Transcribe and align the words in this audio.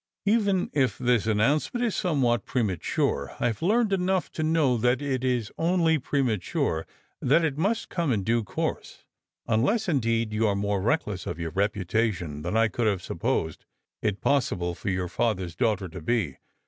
"Even 0.25 0.71
if 0.73 0.97
this 0.97 1.27
announcement 1.27 1.85
is 1.85 1.95
somewhat 1.95 2.43
premature, 2.43 3.35
I 3.39 3.45
have 3.45 3.61
learned 3.61 3.93
enough 3.93 4.31
to 4.31 4.41
know 4.41 4.75
that 4.77 4.99
it 4.99 5.23
is 5.23 5.51
only 5.59 5.99
premature, 5.99 6.87
that 7.21 7.43
it 7.45 7.55
must 7.55 7.89
come 7.89 8.11
in 8.11 8.23
due 8.23 8.43
course, 8.43 9.03
unless, 9.45 9.87
indeed, 9.87 10.33
you 10.33 10.47
are 10.47 10.55
more 10.55 10.81
reckless 10.81 11.27
of 11.27 11.37
your 11.37 11.51
reputation 11.51 12.41
than 12.41 12.57
I 12.57 12.67
could 12.67 12.87
have 12.87 13.03
supposed 13.03 13.63
it 14.01 14.21
possible 14.21 14.73
for 14.73 14.89
your 14.89 15.07
father's 15.07 15.55
daughter 15.55 15.87
to 15.89 16.01
be. 16.01 16.37